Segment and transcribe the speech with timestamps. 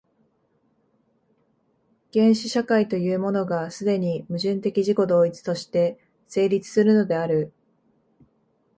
[2.11, 7.53] 原始社会というものが、既に矛盾的自己同一として成立するのである。